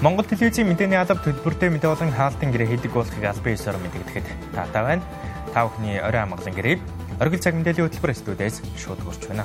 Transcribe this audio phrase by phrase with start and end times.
[0.00, 4.26] Монгол телевизийн мэдээний алба төлбөртэй мэдээ болон хаалтын гэрээ хийдэг болохыг албан ёсоор мэдгэдэхэд
[4.56, 5.04] таатай байна.
[5.52, 6.80] Та бүхний орой амгалан гэрээг
[7.20, 9.44] оргил цаг мэдээллийн хөтөлбөр студиэс шууд хүрч байна.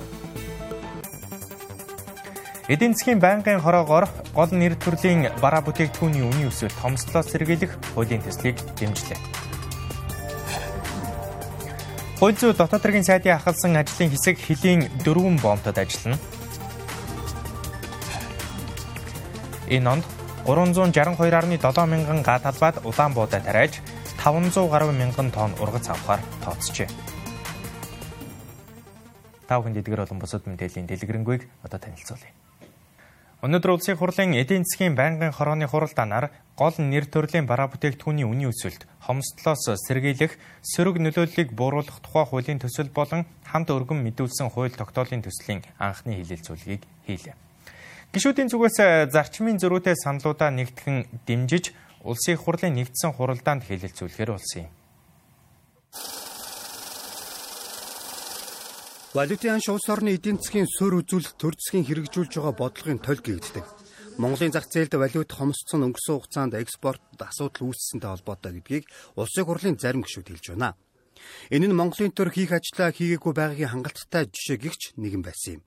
[2.72, 8.56] Эдийн засгийн байнгын хороогоор гол нэр төрлийн бараа бүтээгдэхүүний үнийн өсөлт томслоос сэргийлэх хуулийн төслийг
[8.80, 9.20] дэмжлээ.
[12.16, 16.16] Хууль зүйн дотоод хэргийн сайдын ахалсан ажлын хэсэг хөлийн дөрвөн боомтод ажиллана.
[19.68, 20.15] Энэ онд
[20.46, 21.58] 362.7
[21.90, 23.82] мянган га талбайд улаан буудаа тариаж
[24.22, 26.86] 500 гаруй мянган тонн ургац авахар тооцжээ.
[29.50, 32.34] Та бүхэнд эдгээр болон бусад мэдээллийн дэлгэрэнгүй одоо танилцуулъя.
[33.42, 38.86] Өнөөдөр улсын хурлын эдийн засгийн байнгын хорооны хуралдаанаар гол нэр төрлийн бараа бүтээгдэхүүний үнийн өсөлт,
[39.06, 45.62] хомсдлоос сэргийлэх, сөрөг нөлөөллийг бууруулах тухай хуулийн төсөл болон хамт өргөн мэдүүлсэн хууль тогтоолын төслийн
[45.78, 47.45] анхны хилэлцүүлгийг хийлээ.
[48.14, 51.74] Гишүүдийн зүгээс э, зарчмын зөрүүтэй саналуудаа нэгтгэн дэмжиж
[52.06, 54.72] улсын хурлын нэгдсэн хуралдаанд хэлэлцүүлэхээр болсон юм.
[59.16, 63.64] Валютын анш улс орны эдийн засгийн суурь үзүүлэлт төр засгийн хэрэгжүүлж байгаа бодлогын толь гэгддэг.
[64.20, 68.86] Монголын зах зээлд валют хомсцсон өнгөрсөн хугацаанд экспортод асуудал үүссэнтэй холбоотой гэдгийг
[69.16, 70.76] улсын хурлын зарим гишүүд хэлж байна.
[71.48, 75.62] Энэ нь Монголын төр хийх ажлаа хийгээгүй байгаагийн хангалттай жишээ гихч нэгэн байсан юм.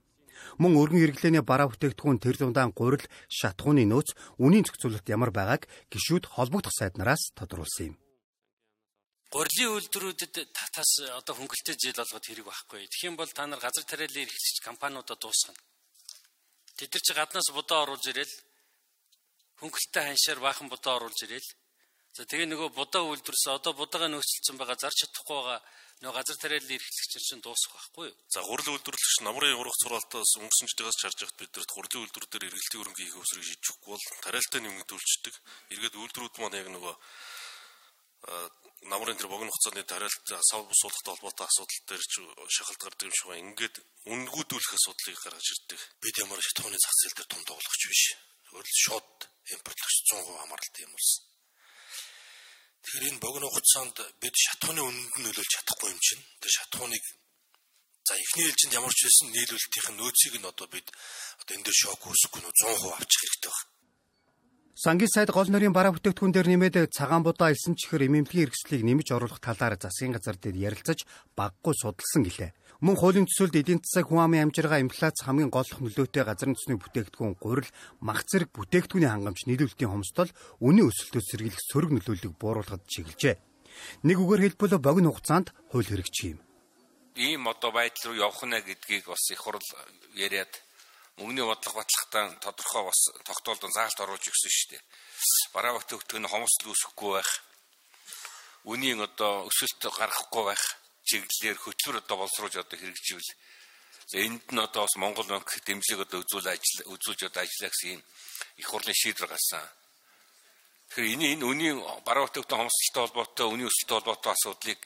[0.56, 6.24] Мөн өргөн хэрэглээний бараа бүтээгдэхүүн тэр зундаан гурил шатхууны нөөц үнийн зохицуулалт ямар байгааг гишүүд
[6.32, 7.96] холбогдох сайднараас тодруулсан юм.
[9.28, 12.88] Гурилын үйлдвэрүүдэд татаас одоо хөнгөлтэй зээл олгоод хэрэг байхгүй.
[12.88, 15.60] Тэгэх юм бол та нар газар тариалан эрхлэгч компаниудаа дуусгана.
[16.80, 18.34] Тэд нар чи гаднаас будаа оруулж ирээл
[19.60, 21.50] хөнгөлтэй ханшаар баахан будаа оруулж ирээл.
[22.16, 25.60] За тэгээ нөгөө будаа үйлдвэрсэн одоо будаага нөөцлөсөн байгаа зарч чадахгүй байгаа
[25.98, 28.16] нөгөө газар тариалан эрхлэгчид чинь дуусах байхгүй юу?
[28.30, 32.80] За гурил үйлдвэрлэгч намрын урах сургаалтаас өнгөрсөн жилээс чарж явахад бидэрт гурилын үйлдвэр дээр эргэлтийн
[32.86, 35.34] хөрөнгө хийх өсрийг шийдэхгүй бол тариалтай нэмэгдүүлждэг.
[35.74, 36.94] Эргээд үйлдвэрүүд маань яг нөгөө
[38.86, 42.14] намрын тэр богино хугацааны тариалт сав суулгахтай холбоотой асуудал дээр ч
[42.46, 43.42] шахалт гардаг юм шиг байна.
[43.50, 45.80] Ингээд үнгүүдүүлэх асуудлыг гаргаж ирдэг.
[46.02, 48.02] Бид ямар шатхууны зах зээл дээр том тоглогч биш.
[48.54, 49.18] Өөрөлд шууд
[49.54, 51.27] импортлогч 100% хамааралтай юм болсон.
[52.82, 56.24] Тэгэхээр энэ богино хугацаанд бид шатхууны үнэнд нь нөлөөлж чадахгүй юм чинь.
[56.40, 57.04] Тэр шатхууныг
[58.06, 60.86] за эхний ээлжинд ямар ч байсан нийлүүлэлтийн нөөцийг нь одоо бид
[61.40, 63.77] одоо энэ дээр шок үүсэхгүй нөө 100% авчих хэрэгтэй байна.
[64.78, 69.10] Сангийн сайд гол нэрийн бараа бүтээгдэхүүн дээр нэмээд цагаан будаа элсэн чихэр эмэмлэгийн хэрэгслийг нэмж
[69.10, 71.02] оруулах талаар засгийн газар дээр ярилцаж
[71.34, 72.54] баггүй судалсан гэлээ.
[72.86, 77.34] Мөн хуулийн төсөлд эдийн засаг хүн амын амжиргаа инфляц хамгийн голлох нөлөөтэй газрын төсний бүтээгдэхүүн
[77.42, 80.30] гурил мах зэрэг бүтээгдэхүүний хангамж нийлүүлэлтийн хомсдол
[80.62, 83.34] үнийн өсөлтөд сэргийлэх сөрөг нөлөөллийг бууруулахад чиглэжээ.
[84.06, 86.40] Нэг үгээр хэлбэл богино хугацаанд хууль хэрэгжих юм.
[87.18, 89.58] Ийм одоо байдал руу явах нь гэдгийг бас их хурл
[90.14, 90.54] яриад
[91.18, 94.82] мөнгөний бодлого батлахтаа тодорхой бас тогтоолдон заалт оруулж өгсөн шүү дээ.
[95.54, 97.32] Бараа бүтээгдэхүүн хомсдол үүсэхгүй байх.
[98.70, 100.62] Үнийн одоо өсөлт гаргахгүй байх
[101.08, 103.30] чиглэлээр хөтөлбөр одоо боловсруулж одоо хэрэгживэл
[104.08, 107.98] за энд нь одоо бас Монгол банк дэмжлэг одоо үзүүл ажил үзүүлж одоо ажиллаа гэсэн
[107.98, 108.02] юм
[108.60, 109.64] их хурлын шийдвэр гарсан.
[110.88, 114.80] Тэгэхээр энэ энэ үнийн бараа бүтээгдэхүүн хомсдолтой холбоотой үнийн өсөлттэй холбоотой асуудлыг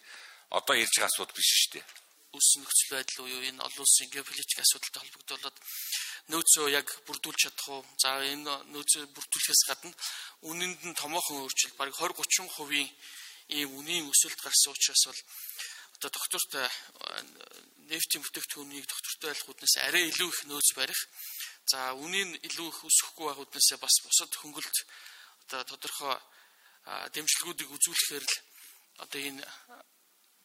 [0.58, 1.86] одоо ярьж байгаа асуудал биш шүү дээ.
[2.32, 5.56] Үс нөхцөл байдал уу энэ олон улсын геополитик асуудалтай холбогдуулаад
[6.30, 7.82] нөөцөө яг бүрдүүлж чадах уу?
[7.98, 9.92] За энэ нөөцөө бүрдүүлэхээс гадна
[10.46, 15.20] үнэнд нь томоохон өөрчлөлт бараг 20 30% ийм үнийн өсөлт гарсан учраас бол
[15.98, 16.66] одоо доктортой
[17.90, 21.00] нефтийн бүтээгдэхүүнийг доктортой үднээс арай илүү их нөөц барих.
[21.66, 24.76] За үнийн илүү их өсөхгүй байх үднээсээ бас бусад хөнгөлт
[25.46, 26.16] одоо тодорхой
[27.14, 28.34] дэмжлэгүүдийг үзүүлэхээр л
[29.04, 29.44] одоо энэ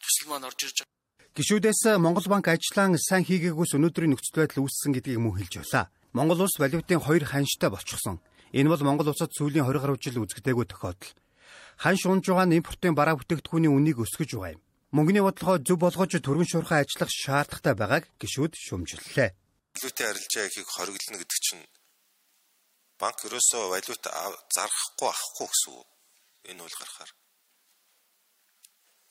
[0.02, 1.07] төсөл маань орж ирж байгаа.
[1.38, 5.86] Гишүүдээс Монгол банк ажлаа сайн хийгээгүйс өнөөдрийн нөхцөл байдал үүссэн гэдгийг мөн хэлж байлаа.
[6.18, 8.18] Монгол улс валютын хоёр ханштай болчихсон.
[8.58, 11.14] Энэ бол Монгол улсад сүүлийн 20 гаруй жил үзэгдээгүй тохиолдол.
[11.78, 14.66] Ханш унж байгаа нь импортын бараа бүтээгдэхүүний үнийг өсгөж байгаа юм.
[14.98, 19.30] Мөнгөний бодлогоо зөв болгож төргөн шуурхай ажиллах шаардлагатай байгааг гишүүд шүмжиллээ.
[19.78, 21.66] Валютын арилжаа ихийг хориглоно гэдэг чинь
[22.98, 24.04] банк ерөөсөө валют
[24.58, 25.90] зарахгүй авахгүй гэсэн үг.
[26.50, 27.12] Энэ үйл гарахаар.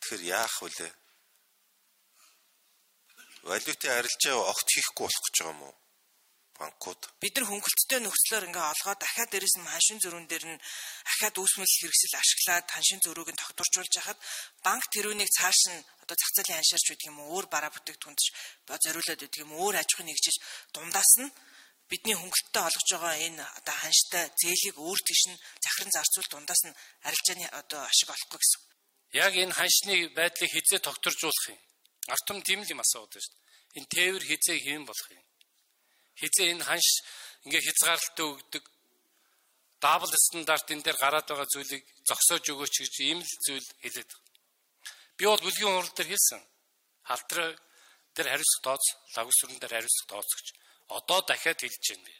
[0.03, 1.06] Тэгэхээр яах вүлээ?
[3.51, 5.75] Валютын арилжаа огт хийхгүй болох гэж байгаа юм уу?
[6.59, 10.63] банкуд бид нар хөнгөлөлттэй нөхцлөөр ингээ олгоод дахиад дээрэс нь ханшин зөрүүн дээр нь
[11.13, 14.19] ахаад үүсмэл хэрэгсэл ашиглаад ханшин зөрүүг нь тогтворжуулж хахад
[14.65, 18.27] банк тэрүүнийг цааш нь одоо зах зээлийн аншаарч байдаг юм уу өөр бараа бүтээгдэхүүнд ч
[18.67, 20.37] зориулаад байдаг юм өөр аж ахуйн нэгжиж
[20.75, 21.35] дундаас нь
[21.91, 26.79] бидний хөнгөлөлттэй олгож байгаа энэ одоо ханштай зээлийг өөр тийш нь захиран зарцуул дундаас нь
[27.07, 28.61] арилжааны одоо ашиг олохгүй гэсэн.
[29.25, 31.61] Яг энэ ханшны байдлыг хизээ тогтворжуулах юм.
[32.14, 33.79] Артам тийм л юм асуудаг шүү дээ.
[33.79, 35.26] Энэ тээвэр хизээ хэм болох юм
[36.20, 36.88] хизээ энэ ханш
[37.44, 38.64] ингээ хязгаарлалтаа өгдөг
[39.85, 44.41] дабл стандартын дээр гараад байгаа зүйлийг зогсоож өгөөч гэж ийм л зүйл хэлээд байна.
[45.17, 46.41] Би бол бүлгийн урал дээр хэлсэн.
[47.05, 47.49] Халтраа
[48.17, 48.85] дээр хариуцлага тооц,
[49.17, 50.47] лагусрын дээр хариуцлага тооц гэж.
[50.97, 52.12] Одоо дахиад хэлж байна.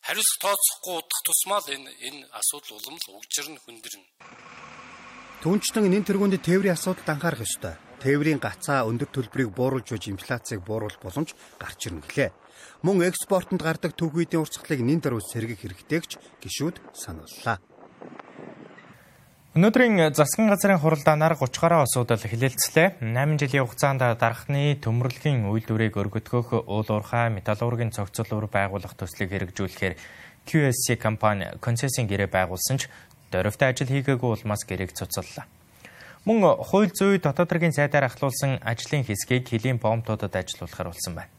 [0.00, 4.08] Хариуцлага тооцохгүй удах тусмаа л энэ энэ асуудал улам л угжирн хүндэрнэ.
[5.44, 7.76] Түүнчлэн нэн тэргуунд тээврийн асуудалд анхаарах ёстой.
[8.00, 12.30] Тээврийн гацаа өндөр төлбөрийг бууруулж буй инфляцийг бууруулах боломж гарч ирнэ гэлээ.
[12.80, 17.60] Мөн экспортод гардаг түүхийдийн урсгалыг нэн даруй сэргийх хэрэгтэйгч гişүүд санууллаа.
[19.50, 23.02] Өнөөдрийн засгийн газрын хуралдаанаар 30 гаруй асуудал хилэлцлээ.
[23.02, 29.98] 8 жилийн хугацаанд дархны төмөрлөгийн үйлдвэрийг өргөдгөх уул уурхай металлургийн цогцол өр байгуулах төслийг хэрэгжүүлэхээр
[30.46, 32.86] QSC компани концессийн гэрээ байгуулсан ч
[33.34, 35.59] дөрөвтэй ажил хийгээгүй улмаас гэрээг цуцаллаа.
[36.28, 41.32] Мөн хууль зүйн дотоод хэргийн сайдаар ахлуулсан ажлын хэсгийг хөлийн бомтуудад ажилуулахар болсон байна.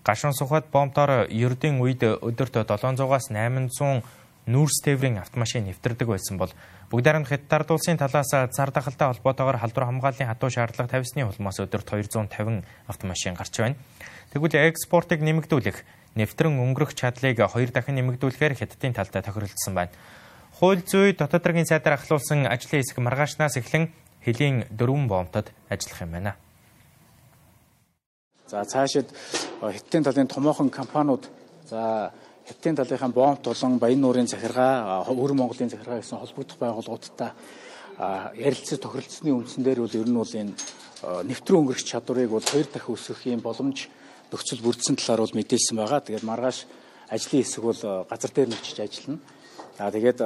[0.00, 4.00] Гашуун сухад бомтоор ердийн үед өдөрт 700-аас 800
[4.48, 6.48] нүүрс тээврийн автомашин нэвтэрдэг байсан бол
[6.88, 11.92] бүгд харамт хятад улсын талаас цар тахалтай холбоотойгоор халдвар хамгааллын хатуу шаардлага тавьсны улмаас өдөрт
[11.92, 13.76] 250 автомашин гарч байна.
[14.32, 15.84] Тэгвэл экспортыг нэмэгдүүлэх,
[16.16, 19.92] нэвтрэн өнгөрөх чадлыг хоёр дахин нэмэгдүүлэхээр хятадын талтай тохиролцсон байна.
[20.58, 23.94] Хууль зүй дотоод хэргийн сайдаар ахлуулсан ажлын хэсэг маргаашнаас эхлэн
[24.26, 26.34] хөлийн дөрвөн бомтод ажиллах юм байна.
[28.50, 29.06] За цаашид
[29.62, 31.30] хятадын талын томоохон компаниуд
[31.70, 32.10] за
[32.48, 37.30] Хятадын талынхаа бомб болон Баян нуурын захиргаа, Өр Монголын захиргаа гэсэн холбогдох байгууллагуудтай
[38.40, 40.56] ярилцаж тохиролцсны үндсэн дээр бол ер нь бол энэ
[41.28, 43.92] нэвтрэн өнгөрөх чадварыг бол хоёр дахин өсгөх юм боломж
[44.32, 46.00] нөхцөл бүрдсэн талаар бол мэдээлсэн байгаа.
[46.00, 46.58] Тэгээд маргааш
[47.12, 49.20] ажлын хэсэг бол газар дээр нөчиж ажиллана.
[49.78, 50.20] За тэгээд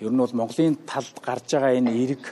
[0.00, 2.24] ер нь бол Монголын талд гарч байгаа энэ эрг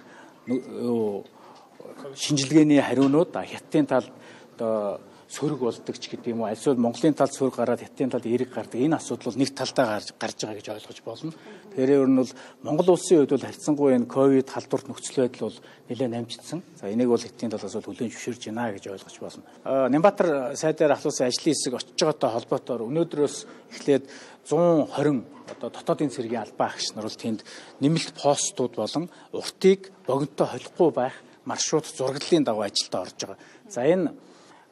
[2.17, 4.11] шинжилгээний хариунууд хятадын талд
[4.57, 5.01] одоо
[5.35, 8.79] сөрөг болдог ч гэдэг юм уу альсвал Монголын талд сөрөг гараад хятадын талд эрэг гардаг
[8.79, 11.33] энэ асуудал бол нэг талдаа гарч гарч байгаа гэж ойлгож болно.
[11.75, 12.33] Тэгэхээр ер нь бол
[12.63, 15.59] Монгол улсын хувьд бол харьцангуй энэ ковид халдварт нөхцөл байдал бол
[15.91, 16.61] нэлээд намжигдсан.
[16.79, 19.43] За энийг бол хятадын талаас бол хүлээн зөвшөөрж байна гэж ойлгож болно.
[19.91, 23.37] Нямбатар сайдаар ахлуулсан ажлын хэсэг очиж байгаатай холбоотойгоор өнөөдрөөс
[23.75, 24.05] эхлээд
[24.47, 27.41] 120 одоо дотоодын цэргийн албаа агч нар бол тэнд
[27.83, 33.39] нэмэлт постууд болон уртыг богинтой холихгүй байх маршрут зураглалын дагуу ажилдаа орж байгаа.
[33.69, 34.13] За энэ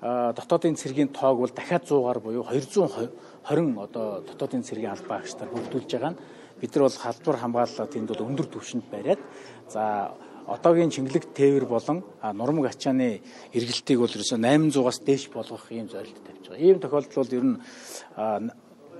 [0.02, 3.10] дотоодын цэргийн тоог бол дахиад 100-аар буюу 220
[3.78, 6.20] одоо дотоодын цэргийн албаа агчдаар бүрдүүлж байгаа нь
[6.58, 9.22] бид нар бол халдвар хамгааллаа тэнд бол өндөр түвшинд бариад
[9.70, 10.10] за
[10.46, 13.22] одоогийн чингэлэг тээвэр болон нурмаг ачааны
[13.54, 16.66] эргэлтийг бол ерөөсө 800-аас дээш болгох ийм зорилт тавьж байгаа.
[16.66, 17.56] Ийм тохиолдол бол ер нь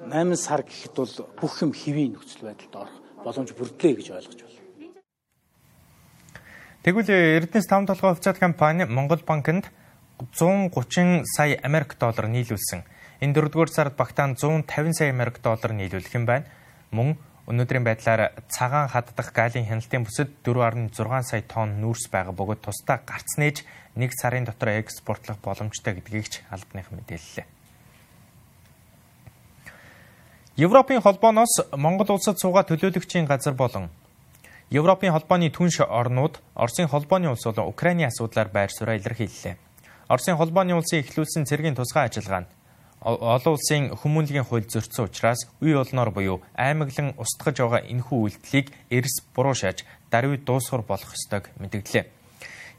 [0.06, 2.96] 8 сар гэхэд бол бүх юм хэвийн нөхцөл байдалд орох
[3.26, 4.60] боломж бүрдлээ гэж ойлгож байна.
[6.82, 9.70] Тэгвэл Эрдэнэс 5 толгой хувьцаат компани Монгол банкнд
[10.30, 12.86] 130 сая Америк доллар нийлүүлсэн.
[13.22, 16.46] Энэ дөрөвдүгээр сард багтаан 150 сая Америк доллар нийлүүлэх юм байна.
[16.94, 17.19] Мөн
[17.50, 20.94] өнөөдрийн байдлаар цагаан хаддах галын хяналтын бүсэд 4.6
[21.26, 23.66] сая тонн нүүрс байгаа бөгөөд тусдаа гарц нээж
[23.98, 27.46] нэг сарын дотор экспортлох боломжтой гэдгийг ч албаных мэдээллээ.
[30.56, 33.90] Европын холбооноос Монгол улсад суугаа төлөөлөгчийн газар болон
[34.70, 39.71] Европын холбооны түнш орнууд Оросын холбооны улс болон Украиний асуудлаар байр сууриа илэрхийллээ.
[40.12, 42.50] Оросын холбооны улсын эхлүүлсэн цэргийн тусгай ажиллагаа нь
[43.00, 49.25] олон улсын хүмүүнлэгийн хууль зөрчсөн учраас үе олноор буюу аймаглан устгаж байгаа энэхүү үйлдэлийг эрс
[49.33, 52.04] буруу шааж даруй дуусгар болох ёстойг мэдгдлээ.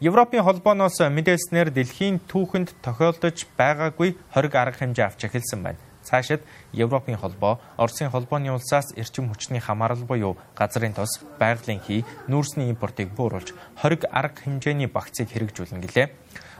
[0.06, 5.82] Европын холбооноос мэдээлснээр дэлхийн түүхэнд тохиолдож байгаагүй хориг арга хэмжээ авч эхэлсэн байна.
[6.06, 12.70] Цаашид Европын холбоо Оросын холбооны улсаас эрчим хүчний хамаарал буюу газрын тос, байгалийн хий, нүүрсний
[12.70, 16.08] импортыг бууруулж хориг арга хэмжээний багцыг хэрэгжүүлнэ гэлээ.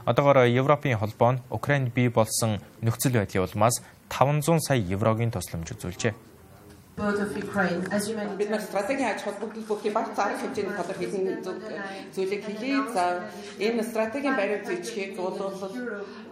[0.04, 3.80] Одоогоор Европын холбоо нь Украинд бий болсон нөхцөл байдлын улмаас
[4.12, 6.12] 500 сая еврогийн тусламж үзүүлжээ.
[8.38, 11.42] бид нар стратегийн аж холбогдол бүхий баг зарах хэмжээний тодор хийсэн
[12.14, 12.86] зүйлийг хэлье.
[12.94, 13.26] За
[13.58, 15.34] энэ стратегийн баримт зүйчгийг бол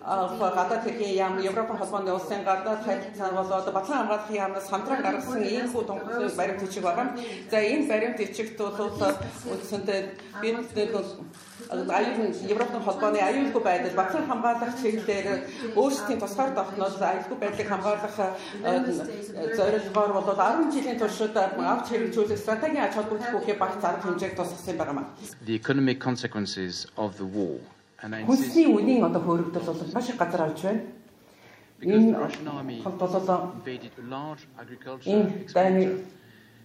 [0.03, 5.67] гадаад хэргийн яам Европын холбооны улсын гадаад харилцаа болоод батлан хамгаалахын яамнаас хамтран гаргасан ийм
[5.73, 7.07] хүү тунхаглалын баримт зүйчиг байгаа.
[7.51, 8.91] За энэ баримт зүйчигт бол
[9.53, 10.01] үндсэндээ
[10.43, 11.09] бид бол
[11.71, 15.29] аюулгүй Европын холбооны аюулгүй байдал батлан хамгаалах чиглэлээр
[15.79, 18.17] өөрсдийн тусгаар тогтнол аюулгүй байдлыг хамгаалах
[19.59, 24.77] зорилгоор болоод 10 жилийн туршид авч хэрэгжүүлэх стратегийн ач холбогдол бүхий багц арга хэмжээг тусгасан
[24.77, 25.07] байгаа.
[25.47, 27.63] The economic consequences of the war
[28.03, 30.83] Хүнсний үнийн одоо хөөрөгдөл бол маш их газар авч байна.
[31.83, 32.19] Энэ
[32.99, 33.55] болоо
[35.07, 36.03] энэ дайны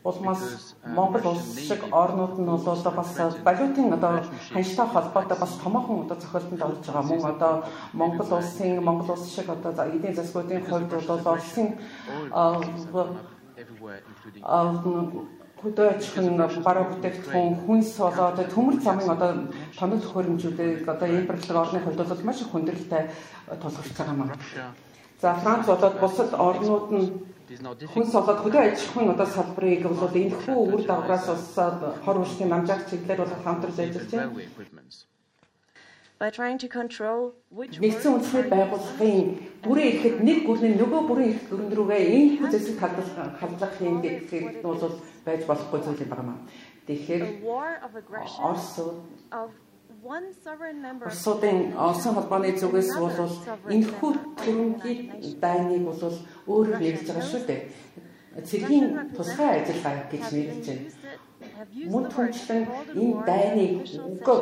[0.03, 3.11] улмаас Монгол улс шиг орнууд нь бол бас
[3.45, 7.53] валютын одоо ханштай холбоотой бас томоохон одоо зохиолтонд орж байгаа мөн одоо
[7.93, 11.67] Монгол улсын Монгол улс шиг одоо эдийн засгуудын хувьд бол улсын
[15.61, 16.37] хөдөө аж ахуйн
[16.67, 19.31] бараа бүтээгдэхүүн хүнс болоо одоо төмөр замын одоо
[19.79, 23.03] тоног төхөөрөмжүүдийг одоо барилга орны хувьд бол маш их хүндрэлтэй
[23.61, 24.37] тулгарч байгаа юм аа.
[25.21, 27.07] За Франц болоод бусад орнууд нь
[27.93, 31.55] хүнс болоод хөдөө аж ахуйн одоо салбарыг бол энэхүү үр дагавраас бас
[32.05, 35.05] хор уршийн намжаах чиглэлээр бол хамтарч ажиллаж байна by trying to control which
[36.17, 43.37] Нэгдсэн үндэсний байгууллагын бүрэн эрэхэд нэг гүрний нөгөө бүрэн эрх гүрэнд рүүгээ энэ хүзэсийг хадгалах
[43.37, 44.81] хадгалах юм гэдэг нь бол
[45.21, 46.33] байж болохгүй зүйл юм байна.
[46.89, 48.81] Тэгэхээр Орос
[51.05, 53.13] Оросуудын Оросын холбооны зүгээс бол
[53.69, 56.01] энэхүү төрөнгийн дайныг бол
[56.49, 57.61] өөрөө нэрлэж байгаа шүү дээ.
[58.47, 60.89] Цэргийн тусгай ажиллагаа гэж нэрлэж байна.
[61.93, 62.63] Мөн түнчлэн
[62.97, 64.39] энэ дайныг үгүй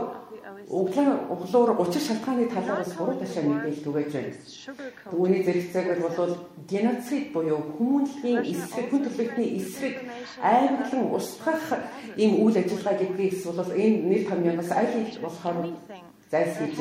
[0.69, 4.33] Углаа углуур 30 шалтгааны талаас буруу ташаа мэдээлэл түгэж байна.
[5.09, 6.37] Түүний зэрэгцээгээр бол
[6.69, 9.95] геноцид буюу хүмүүнлэгийн эсрэг, хүн төрөлхтний эсрэг
[10.45, 11.65] аймаглан устгах
[12.13, 15.57] ийм үйл ажиллагаа гэдгээс бол энэ нэр томьёоноос аль хэл болохоор
[16.29, 16.77] зайлсхийж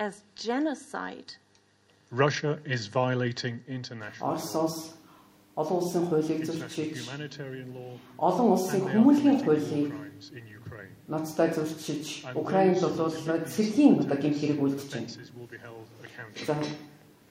[0.00, 1.36] as genocide.
[2.10, 4.32] Russia is violating international.
[4.32, 4.76] Оросоос
[5.56, 7.04] олон улсын хуулийг зөрчиж
[8.18, 9.92] олон улсын хүмүүнлэгийн хуулийг
[11.10, 13.10] ноцтой зөрчиж Украинд бол
[13.54, 15.10] цэргийн одоо гэмт хэрэг үлдэж байна.
[16.46, 16.54] За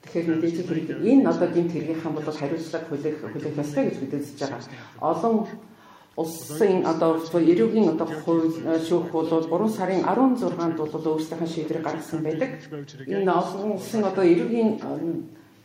[0.03, 4.39] тэгэхээр мэдээж хэрэг энэ одоо гэмт хэргийнхэн бол хариуцлага хүлээх хүлээх ёстой гэж бид үзэж
[4.39, 4.61] байгаа.
[4.99, 5.35] Олон
[6.19, 8.51] улсын одоо эрүүгийн одоо хууль
[8.87, 12.51] шүүх бол 3 сарын 16-нд бол өөрсдийнхөө шийдвэрийг гаргасан байдаг.
[13.07, 14.69] Энэ олон улсын одоо эрүүгийн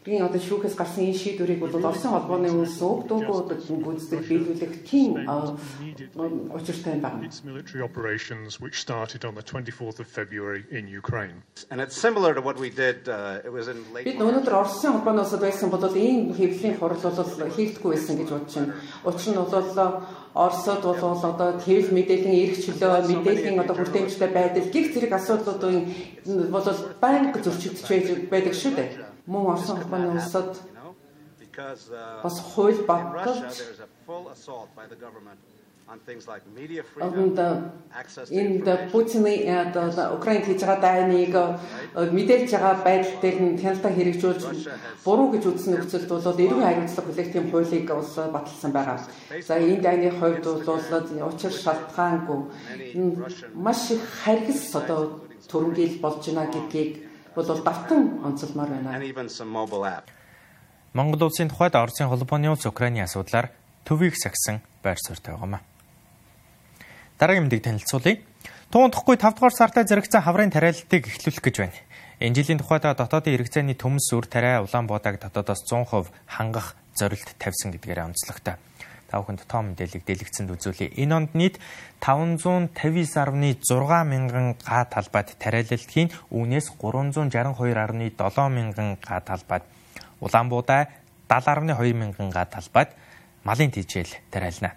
[0.05, 5.17] Би одоо шүүхээс гарсан энэ шийдвэрийг бол Оросын холбооны үнс өгдөгөө гүйцэтгэх биелүүлэх тийм
[6.53, 7.25] учиртай байна.
[7.41, 11.41] Military operations which started on the 24th of February in Ukraine.
[11.73, 14.93] And it's similar to what we did uh, it was in late Бид өнөөдөр Оросын
[14.93, 18.77] холбооноос байсан бол ийм хэвлэлийн хурал бол хийгдэггүй байсан гэж бодож байна.
[19.09, 24.91] Учир нь бол Оросод бол одоо хэвлэл мэдээллийн эрх чөлөө, мэдээллийн одоо хүртээмжтэй байдал гих
[24.93, 26.67] зэрэг асуудлуудын бол
[27.01, 30.51] байнга зөрчигдөж байдаг шүү дээ мөн Оросын холбооны улсад
[32.23, 33.61] бас хууль баталж
[35.87, 36.09] Онд
[38.31, 41.35] энд Путины одоо Украинд хийж байгаа дайныг
[42.17, 44.43] мэдээлж байгаа байдал дээр нь хяналтаа хэрэгжүүлж
[45.05, 48.99] буруу гэж үзсэн нөхцөлд бол эрүүгийн хариуцлага тийм хуулийг бол баталсан байгаа.
[49.45, 52.41] За энэ дайны хувьд бол учир шалтгаангүй.
[53.53, 55.21] маш их харгас одоо
[55.53, 60.03] төрөнгийн болж байна гэдгийг бол давтан онцлмоор байна.
[60.95, 63.51] Монгол улсын тухайд Оросын холбооны улс Украины асуудлаар
[63.85, 65.61] төвийг сагсан байр суурьтай байгаамаа.
[67.19, 68.23] Дараагийн мэдээг танилцуулъя.
[68.71, 71.79] Туунтахгүй 5 дугаар сартаа зэрэгцэн хаврын тариалалтыг эхлүүлэх гэж байна.
[72.23, 78.07] Энэ жилийн тухайд дотоодын хэрэгцээний төмс үр тариа Улаанбуудаг дотоодоос 100% хангах зорилт тавьсан гэдгээрээ
[78.07, 78.55] онцлогтой
[79.15, 80.91] тавханд том мэдээллийг дэлгэцэнд үзүүлье.
[80.99, 81.63] Энэ онд нийт
[82.03, 83.63] 559.6
[84.11, 88.19] мянган га талбайд тариалалт хийн үүнээс 362.7
[88.51, 89.63] мянган га талбайд
[90.19, 90.91] Улаанбуудаа
[91.31, 92.91] 70.2 мянган га талбайд
[93.47, 94.75] малын тижэл тариална.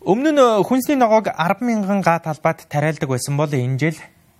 [0.00, 3.98] Өмнө нь хүнсний ногоог 10 мянган га талбайд тариалдаг байсан бол энэ жил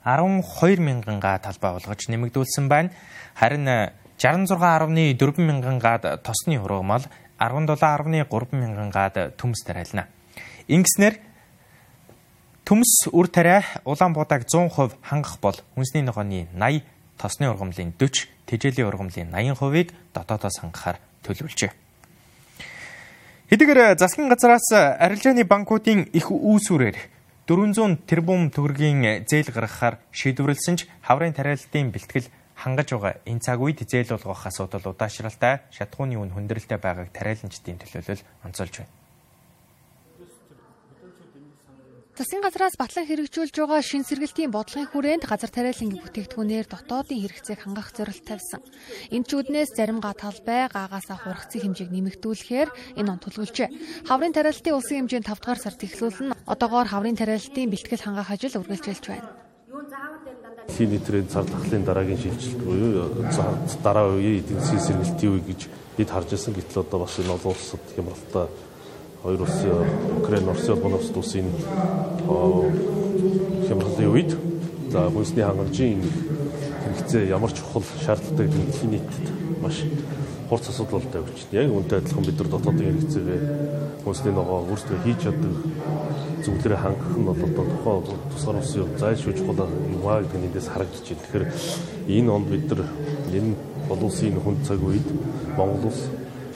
[0.09, 2.91] 12 мянган га талбай болгож нэмэгдүүлсэн байна.
[3.37, 7.03] Харин 66.4 мянган гад тосны хургамал
[7.51, 10.07] 17.3 мянган гад төмс тариална.
[10.69, 11.19] Ингэснээр
[12.65, 16.85] төмс үр тариа Улаанбуудаг 100% хангах бол хүнсний ногооны 80,
[17.19, 21.73] тосны ургамлын 40, тэжээлийн ургамлын 80%-ийг дотоодоос хангахаар төлөвлөжээ.
[23.51, 26.97] Хэдийгээр засгийн газраас арилжааны банкуудын их үүсвэрээр
[27.45, 32.31] 400 тэрбум төгрөгийн зээл гаргахаар шийдвэрлсэн ч хаврын тариалалтын бэлтгэл
[32.63, 38.23] хангаж байгаа энэ цаг үед зээл болгох асуудал удаашралтай шатхууны үн хүндрэлтэй байгааг тариаланчдын төлөөлөл
[38.47, 38.95] онцолж байна.
[42.13, 47.89] Засгийн газраас батлан хэрэгжүүлж байгаа шин сэргэлтийн бодлогын хүрээнд газар тариалангийн бүтээгдэхүүнээр дотоодын хэрэгцээг хангах
[47.97, 48.61] зорилт тавьсан.
[49.17, 53.69] Энэ ч үднээс зарим га талбай гаагасаа хургацын хэмжээг нэмэгдүүлэхээр энэ он тулгуулжээ.
[54.13, 59.05] Хаврын тариалтын улсын хэмжээнд 5 дугаар сард эхлүүлэн одоогоор хаврын тариалтын бэлтгэл хангах ажил үргэлжилж
[59.09, 59.33] байна.
[60.69, 63.11] Дэлхийн нийтрийн цар тахлын дараагийн шилжилт буюу
[63.83, 65.61] дараа үеийн эдийн засгийн сэргэлтийн үе гэж
[65.97, 66.55] бид харж байсан.
[66.55, 68.47] Гэтэл одоо бас энэ олон улсад Хямралтай
[69.23, 69.87] хоёр улсын
[70.19, 71.47] Украин, Оросын холбооны улсад улсын
[73.69, 74.31] хямралын үед
[74.91, 76.03] за хүнсний хангамжийн
[76.83, 79.27] хэрэгцээ ямар чухал шаардлагатай гэдэг дэлхийн нийтэд
[79.63, 79.77] маш
[80.53, 81.65] хурц асуудал тавьж байна.
[81.65, 83.41] Яг үнтэй адилхан бид нар дотоодын хэрэгцээгээ
[84.05, 85.55] хүнсний ногоо өөрсдөө хийж чаддаг
[86.45, 90.69] зүйлээрээ хангах нь бол одоо тухайн тусгаар улсын зайлшгүй чухал юм аа гэдэг нь эндээс
[90.69, 91.25] харагдаж байна.
[91.25, 91.45] Тэгэхээр
[92.13, 92.81] энэ онд бид нар
[93.33, 93.57] энэ
[93.89, 95.09] олон улсын хүн цаг үед
[95.57, 96.01] Монгол улс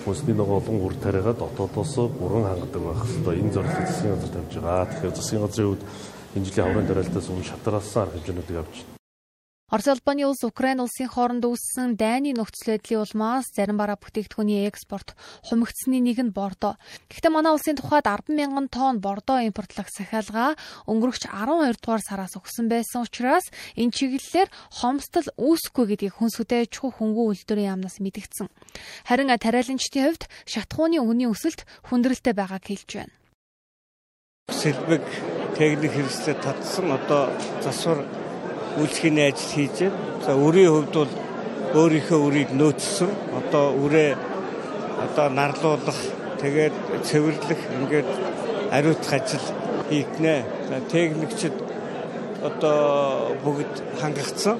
[0.05, 4.53] хүнсний ногоо олон үр тариагаа дотоодоос бүрэн хангадаг байх хэвээр энэ зорилгыг засгийн газар тавьж
[4.61, 4.89] байгаа.
[4.93, 5.85] Тэгэхээр засгийн газрын хувьд
[6.37, 8.96] энэ жилийн хаврын дараалтаас өмнө шатараасан арга хэмжээнүүдийг авч байна.
[9.67, 15.19] Орос улбаны улс Украин улсын хооронд үүссэн дайны нөхцөл байдлын улмаас зарим бараа бүтээгдэхүүний экспорт
[15.43, 16.79] хумигдсны нэг нь бордоо.
[17.11, 20.55] Гэхдээ манай улсын тухайд 10 мянган тонн бордоо импортлох захиалга
[20.87, 27.35] өнгөрөгч 12 дугаар сараас өгсөн байсан учраас энэ чиглэлээр хомсдол үүсэхгүй гэдгийг хүнсүдэ чухал хөнгөн
[27.35, 28.47] үйлдвэрийн яамнаас мэдгдсэн.
[29.03, 33.15] Харин тариаланчдын хувьд шатхууны үнийн өсөлт хүндрэлтэй байгааг хэлж байна.
[34.47, 35.03] Сэлбэг
[35.59, 37.35] техник хэрэгслээ татсан одоо
[37.67, 38.07] засвар
[38.81, 39.99] үйлчлэгийн ажил хийж байна.
[40.27, 41.13] За өрийн хувьд бол
[41.81, 43.11] өөрийнхөө үрийг нөөцсөн.
[43.39, 44.17] Одоо үрээ
[45.05, 46.01] одоо нарлуулах,
[46.43, 46.75] тэгээд
[47.09, 48.11] цэвэрлэх ингээд
[48.71, 49.47] ариутгах ажил
[49.89, 50.45] хийгнэ.
[50.69, 51.57] За техникчид
[52.43, 54.57] одоо бүгд хангагдсан.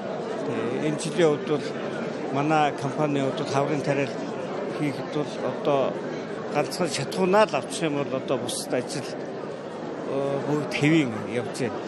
[0.85, 1.65] Энэ жилийн хувьд бол
[2.33, 4.13] манай компани хувьд хаврын тариал
[4.79, 5.93] хийхэд бол одоо
[6.53, 9.09] ганцхан шатхуунаа л авчих юм бол одоо бусад ажил
[10.47, 11.86] бүгд хэвийн явж байна.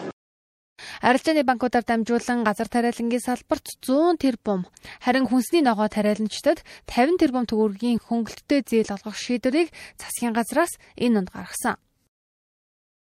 [1.00, 4.68] Арилжааны банкудаар дамжуулан газар тариалангийн салбарт 100 тэрбум,
[5.00, 11.32] харин хүнсний ногоо тариаламжтад 50 тэрбум төгрөгийн хөнгөлөлттэй зээл олгох шийдвэрийг засгийн газраас энэ онд
[11.32, 11.80] гаргасан.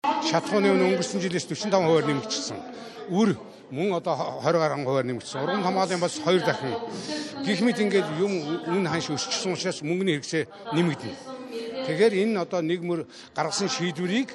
[0.05, 2.57] Шатхууны үн өнгөрсөн жилээс 45% нэмэгдсэн.
[3.09, 3.41] Үр
[3.73, 5.41] мөн одоо 20 гаруй хувиар нэмэгдсэн.
[5.41, 6.77] Урган хамгааллын бас 2 дахин.
[7.41, 8.37] Гэх мэт ингээд юм
[8.69, 11.17] үн ханш өсчихсөн учраас мөнгөний хэрэгсээ нэмэгдэнэ.
[11.89, 14.29] Тэгэхээр энэ одоо нэг мөр гаргасан шийдвэрийг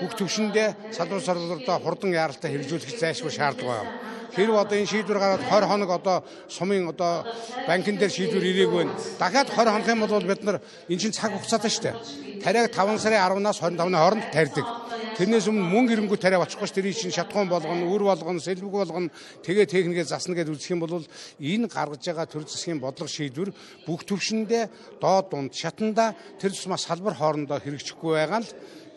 [0.00, 3.92] бүх төвшөндөө салбар сорлолтоо хурдан яаралтай хэрэгжүүлэх зайлшгүй шаардлага байна.
[4.34, 6.16] Хэрв одоо энэ шийдвэр гараад 20 хоног одоо
[6.50, 7.22] сумын одоо
[7.68, 8.98] банкн дээр шийдвэр ирээгүй байна.
[9.18, 10.58] Дахиад 20 хоног юм бол бид нар
[10.90, 11.94] энэ чинь цаг хугацаатай шүү дээ.
[12.42, 14.66] Тариаг 5 сарын 10-наас 25-ны хооронд тарьдаг.
[15.14, 19.14] Тэрнээс өмнө мөнгө ирэнгүү тариа очихгүй ш тэрийг чинь шатхуун болгоно, үр болгоно, сэлбэг болгоно,
[19.46, 21.06] тэгээ техникээ засна гэж үзэх юм бол
[21.38, 23.54] энэ гаргаж байгаа төр засгийн бодлого шийдвэр
[23.86, 28.48] бүх төвшөндөө доод дунд шатанда тэр тусмаа салбар хоорондоо хэрэгжихгүй байгаа л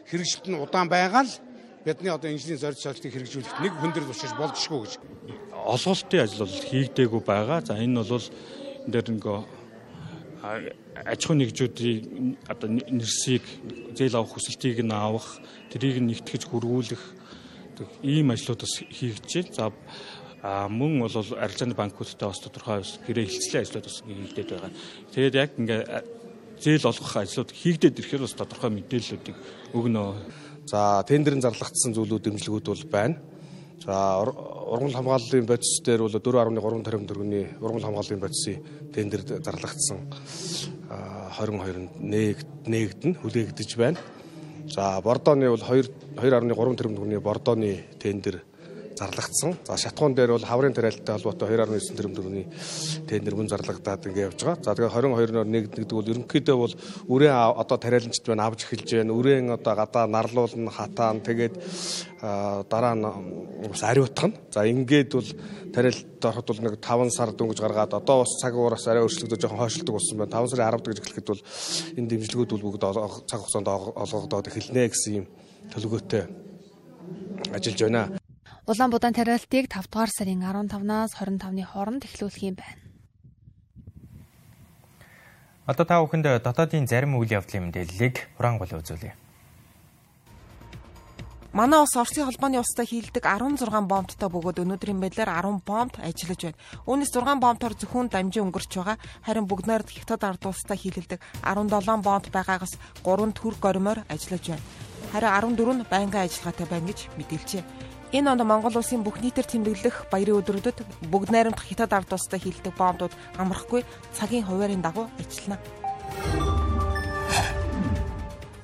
[0.10, 1.34] хэрэгжилт нь удаан байгаа л
[1.86, 4.94] бидний одоо инженерийн зорилт солилтыг хэрэгжүүлэхэд нэг хүндрэл учраж болдшгүй гэж.
[5.56, 7.60] Олголтын ажил бол хийгдээгүй байгаа.
[7.64, 8.28] За энэ бол
[8.88, 9.40] энэ дээр нөгөө
[11.06, 13.44] аж ахуйн нэгжүүдийн одоо нэрсийг
[13.96, 15.40] зээл авах хүсэлтийг нь авах,
[15.72, 17.04] тэрийг нь нэгтгэж хөрвүүлэх
[18.04, 19.76] ийм ажлууд бас хийгдэж байна.
[20.44, 24.72] За мөн бол арилжааны банкудтай бас тодорхой гэрээ хилцлийн ажлууд бас хийгдээд байгаа.
[25.12, 25.82] Тэгээд яг ингээ
[26.62, 29.38] зээл олгох ажлууд хийгдээд ирэхээр бас тодорхой мэдээллүүдийг
[29.74, 30.04] өгнө.
[30.68, 33.16] За тендерын зарлагдсан зүйлүүд дэмжлэгүүд бол байна.
[33.84, 40.00] За ургамал хамгааллын бодис дээр бол 4.3 тэрбум төгрөгийн ургамал хамгааллын бодисын тендер зарлагдсан
[41.38, 41.94] 22-нд
[42.68, 44.02] нээгдэн хүлээгдэж байна.
[44.68, 48.44] За бордооны бол 2 2.3 тэрбум төгрөгийн бордооны тендер
[48.98, 49.54] зарлагдсан.
[49.68, 52.50] За шатхуун дээр бол хаврын тариалтай холбоотой 2.9 тэрбум төгрөгийн
[53.08, 54.64] тендер мөн зарлагдаад ингэ явж байгаа.
[54.64, 56.74] За тэгээ 22-оор нэгддэг бол ерөнхийдөө бол
[57.14, 59.14] үрээ одоо тариаланчд байна авч эхэлж байна.
[59.14, 61.56] Үрээн одоо гадаа нарлуулна, хатаан тэгээд
[62.70, 63.06] дараа нь
[63.70, 64.38] бас ариутгах нь.
[64.50, 65.30] За ингээд бол
[65.74, 69.62] тариалт ороход бол нэг 5 сар дөнгөж гаргаад одоо бас цаг уураас арай өөрчлөгдөж жоохон
[69.62, 70.42] хойшлдог болсон байна.
[70.42, 71.42] 5 сарын 10 гэж эхлэхэд бол
[71.98, 72.84] энэ дэмжлэгүүд бол бүгд
[73.30, 75.26] цаг хугацаанд олгогдоод эхэлнэ гэсэн юм
[75.72, 76.24] төлөвлөгөөтэй
[77.54, 78.27] ажиллаж байна.
[78.68, 82.84] Улаанбуудаан тариалтыг 5 дугаар сарын 15-наас 25-ны хооронд эхлүүлэх юм байна.
[85.72, 89.16] Одоо та бүхэнд дотоодын зарим үйл явдлын мэдээллийг хураангуул үзүүлье.
[91.56, 96.60] Манай ус Оросын холбооны устай хийлдэг 16 бомбттой бөгөөд өнөөдрийн байдлаар 10 бомб ажиллаж байна.
[96.92, 99.00] Үүнээс 6 бомбтоор зөвхөн дамжин өнгөрч байгаа.
[99.24, 102.04] Харин бүгднээр хятад ард улстай хийлдэг 17 бомб
[102.36, 102.76] байгаагаас
[103.08, 104.68] 3 төр горимоор ажиллаж байна.
[105.16, 107.87] Харин 14 нь байнгын ажиллагаатай байна гэж мэдээлжээ.
[108.16, 110.78] Энэ онд Монгол улсын бүх нийтээр тэмдэглэх баярын өдрүүдэд
[111.12, 113.84] бүгд найрамдах хятад ард улстай хийлдэг бомбууд амрахгүй
[114.16, 115.60] цагийн хуваарийн дагуу ажиллана.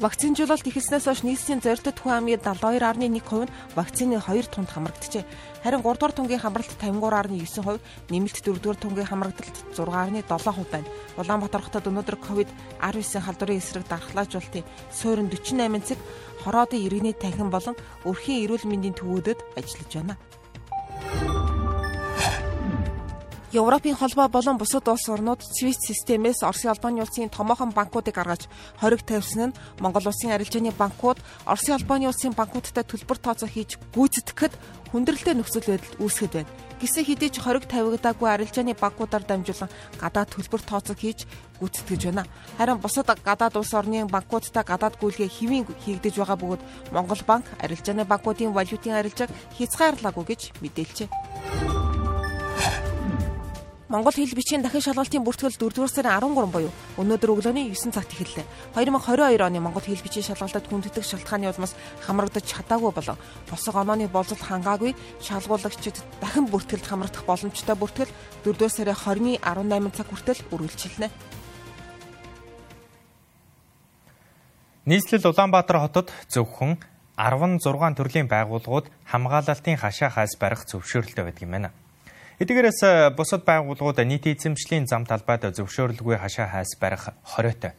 [0.01, 5.21] Вакцинжуулалт эхэлснээс хойш нийслэлийн зорилттой хүн амын 72.1% нь вакцины 2 тунд хамрагджээ.
[5.61, 7.77] Харин 3 дугаар тунгийн хамралт 53.9%,
[8.09, 10.89] нэмэлт 4 дугаар тунгийн хамрагдалт 6.7% байна.
[11.13, 15.99] Улаанбаатар хотод өнөөдөр ковид-19 халдварын эсрэг дархлаажуулалтын суурин 48 цаг
[16.41, 20.17] хороодын иргэний танхим болон өрхийн эрүүл мэндийн төвөөдөд ажиллаж байна.
[23.53, 28.49] Европын холбоо болон бусад улс орнууд SWIFT системээс Оросын албаны улсын томоохон банкуудыг гаргаж
[28.81, 34.57] хориг тавьсан нь Монгол улсын арилжааны банкуд Оросын албаны улсын банкудтай төлбөр тооцоо хийж гүйцэтгэхэд
[34.89, 36.49] хүндрэлтэй нөхцөл байдал үүсгэхэд байна.
[36.81, 39.69] Гисэн хэдий ч хориг тавигдаагүй арилжааны банкудаар дамжуулан
[40.01, 41.29] гадаад төлбөр тооцоо хийж
[41.61, 42.25] гүйцэтгэж байна.
[42.57, 48.01] Харин бусад гадаад улс орны банкудтай гадаад гүйлгээ хэвийн хийгдэж байгаа бөгөөд Монгол банк арилжааны
[48.09, 51.92] банкуудын валютын арилжааг хязгаарлаагүй гэж мэдээлжээ.
[53.93, 58.73] Монгол хэл бичгийн дахин шалгалтын бүртгэл 4-р сарын 13 буюу өнөөдөр өглөөний 9 цагт эхэллээ.
[58.73, 64.41] 2022 оны Монгол хэл бичгийн шалгалтад хүндэтгэх шалтгааны улмаас хамрагдаж чадаагүй болон босго онооны болцол
[64.41, 68.09] хангаагүй шалгуулагчид дахин бүртгэлд хамрагдах боломжтой бүртгэл
[68.41, 71.07] 4-р сарын 20-ны 18 цаг хүртэл үргэлжилнэ.
[74.89, 76.81] Нийслэл Улаанбаатар хотод зөвхөн
[77.13, 77.61] 16
[77.93, 81.69] төрлийн байгууллагууд хамгаалалтын хашаа хаас барих зөвшөөрөлтэй байдаг юм байна.
[82.41, 87.77] Эдгээрээс э, бусад байгууллагууд нийт эзэмшлийн зам талбайд зөвшөөрлгүй хашаа хайс барих хориотой.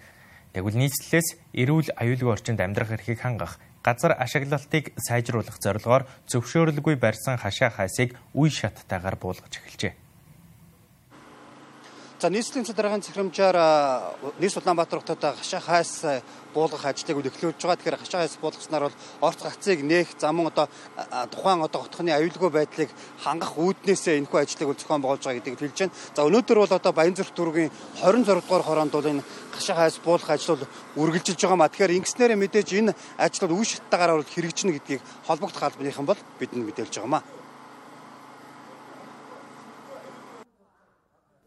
[0.54, 7.74] Тэгвэл нийслэлээс эрүүл аюулгүй орчинд амьдрах эрхийг хангах, газар ашиглалтыг сайжруулах зорилгоор зөвшөөрлгүй барьсан хашаа
[7.74, 9.94] хайсыг үе шаттайгаар буулгаж эхэлжээ.
[12.22, 13.58] За нийслэлийн дараагийн захирамжаар
[14.38, 16.06] нийс Улаанбаатар хотод хашаа хайс
[16.54, 17.76] буулгах ажлыг эхлүүлж байгаа.
[17.76, 20.70] Тэгэхээр хашаа хайс буулгаснаар бол орц гацыг нээх замун одоо
[21.34, 25.96] тухайн одоо хотхны аюулгүй байдлыг хангах үүднээсээ энэхүү ажлыг зохион байгуулж байгаа гэдгийг хэлж байна.
[26.14, 30.54] За өнөөдөр бол одоо Баянзүрх дүүргийн 26 дугаар хороонд бол энэ хашаа хайс буулгах ажил
[30.54, 30.70] бол
[31.02, 31.72] үргэлжилж байгаа маа.
[31.74, 36.66] Тэгэхээр ингэснээрээ мэдээж энэ ажил бол үе шаттайгаар бол хэрэгжинэ гэдгийг холбогдох албаныхан бол бидэнд
[36.70, 37.24] мэдээлж байгаа маа.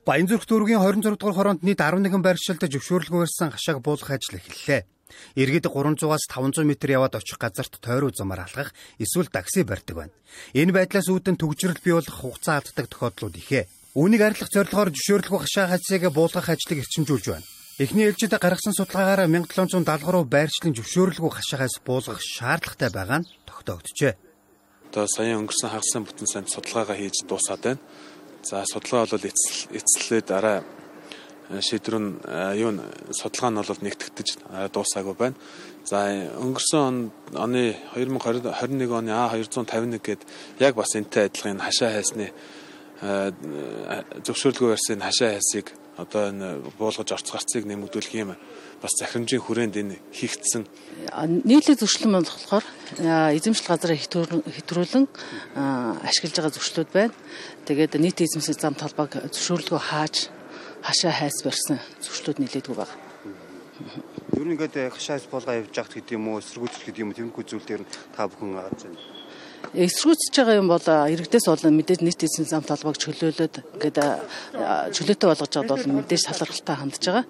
[0.07, 4.96] Баянзүрх дүүргийн 26 дугаар хороонд нийт 11 байршилд зөвшөөрлөгөө барьсан хашааг буулгах ажил эхэллээ.
[5.35, 10.13] Иргэд 300-аас 500 м яваад очих газарт тойруу замаар алхах эсвэл такси барьдаг байна.
[10.53, 13.67] Энэ байдлаас үүдэн төгжрөл бий болох хугацаа алддаг тохиолдлууд ихэ.
[13.97, 17.47] Үүнийг арилгах зорилгоор зөвшөөрлөгөө хашаа хацыг буулгах ажлыг эрчимжүүлж байна.
[17.77, 24.17] Эхний ээлжид гаргасан судалгаагаар 1773 байршлын зөвшөөрлөгөө хашаагаас буулгах шаардлагатай байгаа нь тогтоогдчихэ.
[24.89, 27.81] Одоо саяхан өнгөрсөн хагасан бүтэн санд судалгаагаа хийж дуусаад байна.
[28.41, 29.29] За судалгаа бол
[29.77, 30.65] эцэлээ дараа
[31.49, 32.83] шийдвэр нь э, юу н
[33.15, 35.35] судалгаа нь бол нэгтгэж э, дуусаагүй байна.
[35.87, 40.21] За өнгөрсөн оны 2021 оны А251 гээд
[40.59, 42.35] яг бас энтэй адилхан хашаа хайсны
[42.99, 48.35] зөвшөөрлөгөө барьсан хашаа хайсыг одоо энэ буулгаж орц гарцыг нэмэгдүүлэх юм
[48.81, 50.67] бас захирамжийн хүрээнд энэ хийгдсэн
[51.47, 52.65] нийтлэг зөрчлөн болохоор
[53.33, 55.05] эзэмшил газраа хэтрүүлэн
[56.05, 57.15] ашиглаж байгаа зөрчлүүд байна.
[57.65, 60.29] Тэгээд нийт эзэмшил зам талбайг зөвшөөрлөгөө хааж
[60.87, 62.95] хашаа хайс барьсан зөрчлүүд нэлээдгүй байна.
[64.39, 67.43] Юу нэгэд хашаа хайс болгоо явж байгт гэдэг юм уу, эсэргүүцэл гэдэг юм уу, тэмхүү
[67.43, 67.83] зүйл дээр
[68.15, 69.17] та бүхэн гарч байна
[69.73, 73.99] эсрүүцэж байгаа юм бол иргэдээс болон мэдээж нийт эзэн зам талбайг чөлөөлөд ингээд
[74.95, 77.25] чөлөөтэй болгож байгаад бол мэдээж салралтай хандж байгаа.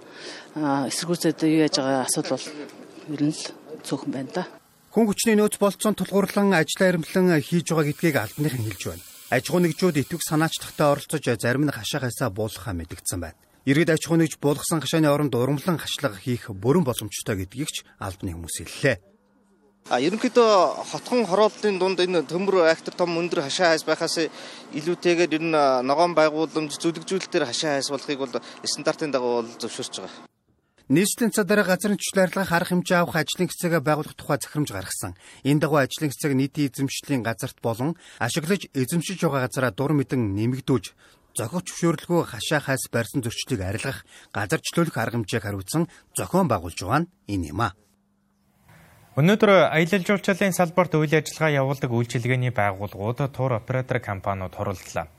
[0.92, 2.48] Эсрүүцээд юу яаж байгаа асуудал бол
[3.16, 3.44] ер нь л
[3.88, 4.44] цөөхөн байна да.
[4.92, 9.04] Хүн хүчний нөөц болцсон тулгуурлан ажлаа эрмэлэн хийж байгаа гэдгийг албаныхан хэлж байна.
[9.34, 13.47] Аж ахуй нэгжүүд итвэх санаачлагтай оролцож зарим нь хашаагасаа буулгахаа мэдгдсэн байна.
[13.68, 18.32] Иргэд аж ахуй нэгж буулгасан хашааны оронд урамлан хашлага хийх бүрэн боломжтой гэдгийг ч албаны
[18.32, 18.96] хүмүүс хэллээ.
[19.92, 24.32] А ерөнхийдөө хотхон хорооллын дунд энэ төмөр актер том өндөр хашаа хайс байхаас
[24.72, 30.24] илүүтэйгээр ер нь ногоон байгууламж зүлэгжүүлэлтээр хашаа хайс болохыг бол стандартын дагуу бол зөвшөөрч байгаа.
[30.88, 35.20] Нийслэлийн цадараа газрын төсөл арилгах арга хэмжээ авах ажлын хэсэгээ байгуулах тухай захирамж гаргасан.
[35.44, 40.96] Энэ дагуу ажлын хэсэг нийтийн эзэмшлийн газарт болон ашиглаж эзэмшиж байгаа газараа дур мэдэн нэмэгдүүлж
[41.38, 44.02] зохих зөвшөөрлөгөө хашаа хайс барьсан зөрчлийг арилгах,
[44.34, 45.86] газарчлуулах арга хэмжээг хариуцсан
[46.18, 47.78] зохион байгуулж байгаа нь энэ юм а.
[49.18, 55.10] Өнөөдөр аялал жуулчлалын салбарт үйл ажиллагаа явуулдаг үйлчилгээний байгууллагууд тур оператор компаниуд хуралдлаа.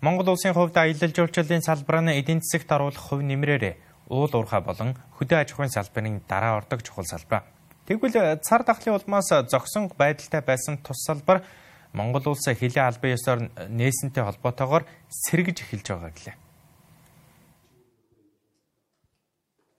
[0.00, 3.74] Монгол улсын хувьд аялал жуулчлалын салбар нь эдийн засагт оруулах хувь нэмрээрээ
[4.08, 7.44] уул уурхай болон хөдөө аж ахуйн салбарын дараа ордог чухал салбар.
[7.84, 11.44] Тэгвэл цар тахлын улмаас зогсон байдалтай байсан тус салбар
[11.92, 16.36] Монгол улс хилийн албан ёсоор нээсэнтэй холбоотойгоор сэргэж эхэлж байгаа гэлээ.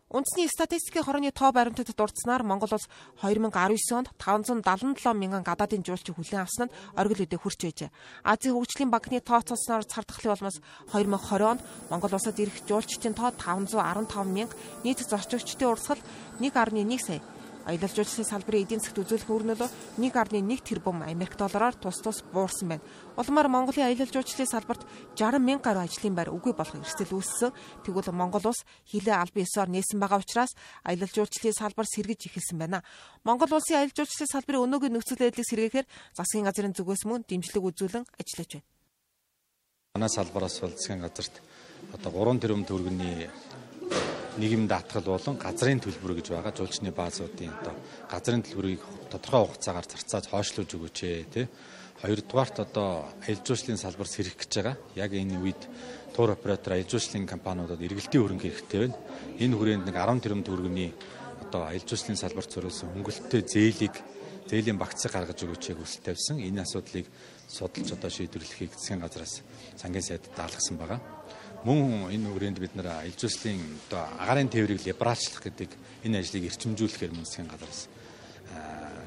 [0.10, 2.90] Үндэсний статистикийн хорооны тоо баримтад дурдсанаар Монгол улс
[3.22, 7.94] 2019 онд 577 мянган гадаадын жуулчид хүлээн авсан нь оргил үдэ хүрч байжээ.
[8.26, 10.58] Азийн хөгжлийн банкны тооцоолсноор цар тахлын улмаас
[10.90, 11.62] 2020 онд
[11.94, 16.02] Монгол улсад ирэх жуулчдын тоо 515 мянга, нийт зорчигчдын урсгал
[16.42, 17.22] 1.1 сая
[17.66, 19.70] Аялал жуулчлалын салбарын эдийн засгт үзүүлэх үр нөлөө
[20.00, 22.84] 1.1 тэрбум Америк доллараар тус тус буурсан байна.
[23.20, 24.88] Улмаар Монголын аялал жуулчлалын салбарт
[25.20, 27.52] 60 мянга гаруй ажлын байр үгүй болох эрсдэл үүссэн.
[27.84, 30.56] Тэгвэл Монгол улс хилээ албан ёсоор нээсэн байгаа учраас
[30.88, 32.84] аялал жуулчлалын салбар сэргэж эхэлсэн байна.
[33.28, 38.06] Монгол улсын аялал жуулчлалын салбарын өнөөгийн нөхцөл байдлыг сэргээхээр засгийн газрын зүгээс мөн дэмжлэг үзүүлэн
[38.18, 38.68] ажиллаж байна.
[39.94, 41.42] Манай салбараас бол засгийн газарт
[41.94, 43.30] одоо 3 тэрбум төгрөгийн
[44.40, 47.76] нийгэм даатгал болон газрын төлбөр гэж байгаа жуулчны баазуудын одоо
[48.08, 50.98] газрын төлбөрийг тодорхой хугацаагаар зарцааж хойшлуулж өгөөч
[51.28, 51.48] тий.
[52.00, 54.76] Хоёрдугаарт одоо аялал жуулчлалын салбар сэрэх гэж байгаа.
[54.96, 55.62] Яг энэ үед
[56.16, 58.98] тур оператор аялал жуулчлалын компаниудад эргэлтийн хөрөнгө хэрэгтэй байна.
[59.44, 60.94] Энэ хүрээнд нэг 10 тэрбум төгрөгийн
[61.44, 63.96] одоо аялал жуулчлалын салбарт зориулсан хөнгөлөлттэй зээлийг
[64.48, 66.40] зээлийн багцыг гаргаж өгөөч хүсэл тавьсан.
[66.40, 67.06] Энэ асуудлыг
[67.52, 69.44] судалж одоо шийдвэрлэхийг засгийн газраас
[69.76, 71.00] сангийн сайд даалгасан байгаа.
[71.64, 75.70] Мөн энэ хүрээнд бид нэр ил зүйлслийн одоо агаарын тээврийг либералчлах гэдэг
[76.06, 77.90] энэ ажлыг эрчимжүүлэхээр мөн засгийн газраас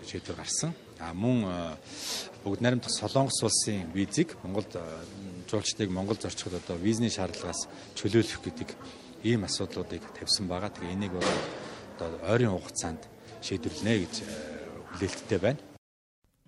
[0.06, 0.74] шийдвэр гарсан.
[1.00, 1.76] А мөн
[2.44, 4.76] бүгд найрамдах Солонгос улсын визийг Монголд
[5.50, 8.68] жуулчдыг Монгол зорчиход одоо визний шаардлагаас чөлөөлөх гэдэг
[9.24, 10.70] ийм асуудлуудыг тавьсан байгаа.
[10.70, 11.12] Тэгээ энийг
[11.96, 13.02] одоо ойрын хугацаанд
[13.42, 14.14] шийдвэрлэнэ гэж
[14.92, 15.71] хүлээлттэй байна.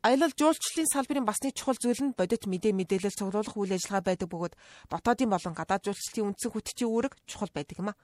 [0.05, 4.55] Аялал жуулчлалын салбарын басны чухал зүйл нь бодит мэдээ мэдээлэл цуглуулах үйл ажиллагаа байдаг бөгөөд
[4.93, 7.97] дотоодын болон гадаад жуулчлалын үндсэн хүтчийн үүрэг чухал байдаг юм а.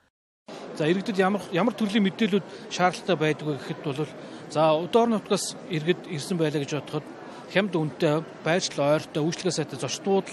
[0.81, 4.09] За иргэдэд ямар ямар төрлийн мэдээлүүд шаардлагатай байдаг вэ гэхэд бол
[4.49, 7.07] за удоор нутгаас иргэд ирсэн байлаа гэж бодоход
[7.53, 10.29] хямд үнэтэй байршил ойртой үйлчлэгээ сайтай зочдууд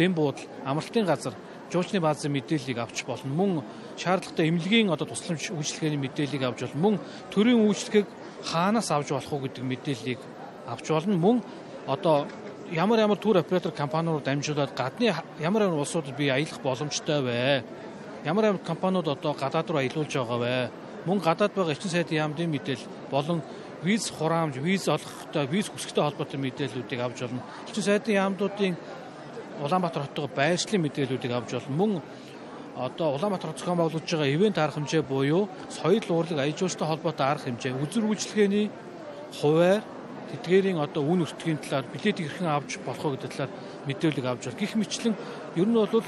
[0.00, 1.36] дэм буудал амралтын газар
[1.68, 3.50] жуулчны баазын мэдээллийг авч болно мөн
[4.00, 6.94] шаардлагатай эмнэлгийн одоо тусламж үйлчлэгээний мэдээллийг авч болно мөн
[7.28, 8.08] төрийн үйлчлэгийг
[8.48, 10.20] хаанаас авч болох уу гэдэг мэдээллийг
[10.66, 11.16] авч болно.
[11.16, 11.42] Мөн
[11.86, 12.26] одоо
[12.70, 17.64] ямар ямар тур оператор компаниуд дамжуулаад гадны ямар ямар улсуудад би аялах боломжтой вэ?
[18.24, 20.70] Ямар ямар компаниуд одоо гадаад руу аялуулж байгаа вэ?
[21.06, 23.42] Мөн гадаад байгаа эрчим сайдын яамдын мэдээлэл болон
[23.82, 27.42] виз хураамж, виз олохтой, виз хүсэгтэй холбоотой мэдээллүүдийг авч болно.
[27.68, 28.76] Эрчим сайдын яамдуудын
[29.60, 31.76] Улаанбаатар хоттой байршлын мэдээллүүдийг авч болно.
[31.76, 32.02] Мөн
[32.76, 37.26] одоо Улаанбаатар хот зохион байгуулж байгаа ивент арга хэмжээ буюу соёл урлаг аяж ууштай холбоотой
[37.26, 38.70] арга хэмжээ, үзэр үйлчлэгээний
[39.40, 39.82] хуваар
[40.30, 43.52] тэдгээрийн одоо үн өртгийн талаар билетийг хэрхэн авч болох вэ гэдэг талаар
[43.86, 44.60] мэдээлэл авч байна.
[44.60, 45.14] Гэх мэтлэн
[45.58, 46.04] ер нь бол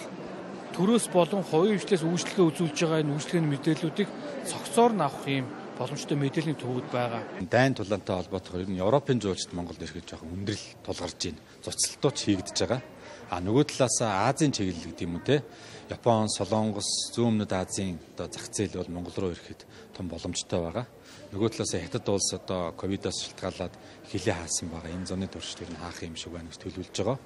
[0.73, 4.11] төрөөс болон хувийн хвшлээс үйлчлэгээ үзүүлж байгаа энэ үйлчлэгээний мэдээллүүдийг
[4.49, 7.23] цогцоор нь авах юм боломжтой мэдээллийн төвүүд байгаа.
[7.45, 11.41] Дайн тулаантай холбоотойгоор ер нь Европын жуулчд Монголд ирэхэд жоохон өндрөл тулгарч байна.
[11.65, 12.81] Цуцлалтууч хийгдэж байгаа.
[13.33, 15.41] А нөгөө талаас Азийн чиглэл гэдэг юм уу те.
[15.89, 19.65] Япон, Солонгос, зүүн өмнөд Азийн одоо зах зээл бол Монгол руу ирэхэд
[19.97, 20.85] том боломжтой байгаа.
[21.33, 23.73] Нөгөө талаас хятад улс одоо ковидоос шалтгаалаад
[24.13, 24.93] хилээ хаасан байгаа.
[24.93, 27.19] Энэ зуны туршлагыг хаах юм шиг байна гэж төлөвлөж байгаа.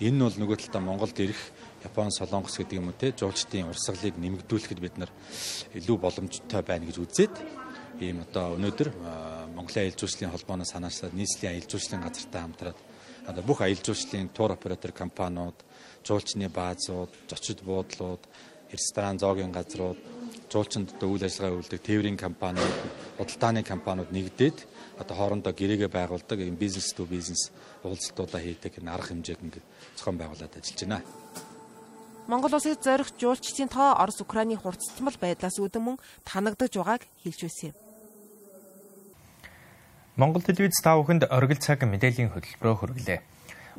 [0.00, 1.42] Энэ нь бол нөгөө талдаа Монголд ирэх
[1.84, 5.12] Япон, Солонгос гэдэг юм уу те жуулчдын урсгалыг нэмэгдүүлэхэд бид нар
[5.76, 7.36] илүү боломжтой байна гэж үзээд
[8.00, 8.88] ийм одоо өнөөдөр
[9.52, 12.78] Монголын аялал жуулчлалын холбооноос санаачлаад нийслэлийн аялал жуулчлалын газартай хамтраад
[13.30, 15.56] одоо бүх аялал жуулчлалын тур оператор компаниуд,
[16.04, 18.22] жуулчны баазууд, зочид буудлууд,
[18.72, 19.98] ресторан, зоогийн газрууд
[20.50, 22.74] жуулчинд одоо үйл ажиллагаа үйлдэх тээврийн компаниуд,
[23.18, 24.58] худалдааны компаниуд нэгдээд
[24.98, 27.54] одоо хоорондоо гэрээгээ байгуулдаг юм бизнес ту бизнес
[27.86, 31.02] уулзалтуудаа хийдэг энэ арга хэмжээг ингээд зохион байгуулад ажиллаж байна.
[32.26, 37.70] Монгол улсыг зорих жуулчдын тоо Орос Украины хурцтмал байдлаас үүдэн мөн танагдаж байгааг хэлж байсан
[37.70, 37.89] юм.
[40.20, 43.18] Монгол телевиз та бүхэнд оргил цаг мэдээллийн хөтөлбөрөөр хүргэлээ.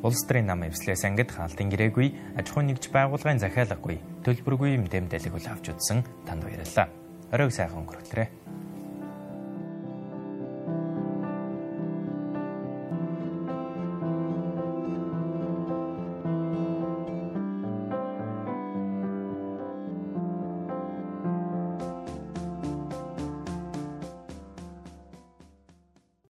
[0.02, 5.70] Улс төрийн нам эвслээс ангид хаалтын гэрээгүй аж ахуйн нэгж байгууллагын захиалгагүй төлбөргүй мэдээлэл авч
[5.70, 6.90] үзсэн танд баярлалаа.
[7.30, 8.41] Оройг сайхан өнгөрүүлээрэй.